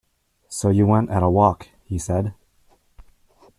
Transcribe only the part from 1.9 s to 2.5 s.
said.